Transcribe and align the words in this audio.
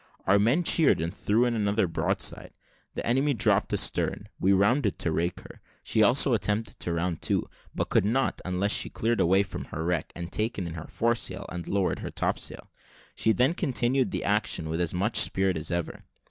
Our 0.25 0.39
men 0.39 0.63
cheered, 0.63 0.99
and 0.99 1.13
threw 1.13 1.45
in 1.45 1.53
another 1.53 1.85
broadside. 1.85 2.53
The 2.95 3.05
enemy 3.05 3.35
dropped 3.35 3.71
astern; 3.71 4.29
we 4.39 4.51
rounded 4.51 4.97
to 4.97 5.11
rake 5.11 5.41
her; 5.41 5.61
she 5.83 6.01
also 6.01 6.33
attempted 6.33 6.79
to 6.79 6.91
round 6.91 7.21
to, 7.21 7.45
but 7.75 7.89
could 7.89 8.03
not 8.03 8.41
until 8.43 8.67
she 8.69 8.89
had 8.89 8.93
cleared 8.95 9.19
away 9.19 9.43
her 9.43 9.83
wreck, 9.85 10.11
and 10.15 10.31
taken 10.31 10.65
in 10.65 10.73
her 10.73 10.87
foresail, 10.87 11.45
and 11.49 11.67
lowered 11.67 11.99
her 11.99 12.09
topsail. 12.09 12.71
She 13.13 13.31
then 13.31 13.53
continued 13.53 14.09
the 14.09 14.23
action 14.23 14.69
with 14.69 14.81
as 14.81 14.91
much 14.91 15.17
spirit 15.19 15.55
as 15.55 15.69
ever. 15.69 16.03